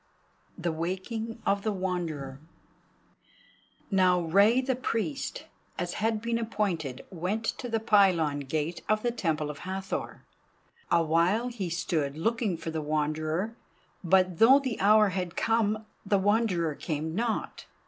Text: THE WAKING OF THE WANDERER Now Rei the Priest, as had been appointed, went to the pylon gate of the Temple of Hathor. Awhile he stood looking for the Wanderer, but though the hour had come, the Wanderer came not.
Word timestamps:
THE 0.57 0.71
WAKING 0.71 1.39
OF 1.45 1.61
THE 1.61 1.71
WANDERER 1.71 2.39
Now 3.91 4.19
Rei 4.21 4.59
the 4.59 4.75
Priest, 4.75 5.45
as 5.77 5.93
had 6.01 6.23
been 6.23 6.39
appointed, 6.39 7.05
went 7.11 7.45
to 7.59 7.69
the 7.69 7.79
pylon 7.79 8.39
gate 8.39 8.81
of 8.89 9.03
the 9.03 9.11
Temple 9.11 9.51
of 9.51 9.59
Hathor. 9.59 10.23
Awhile 10.89 11.49
he 11.49 11.69
stood 11.69 12.17
looking 12.17 12.57
for 12.57 12.71
the 12.71 12.81
Wanderer, 12.81 13.55
but 14.03 14.39
though 14.39 14.57
the 14.57 14.79
hour 14.81 15.09
had 15.09 15.35
come, 15.35 15.85
the 16.03 16.17
Wanderer 16.17 16.73
came 16.73 17.13
not. 17.13 17.67